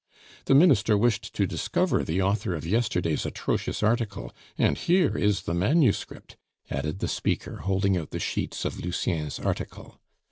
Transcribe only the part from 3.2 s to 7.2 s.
atrocious article, and here is the manuscript," added the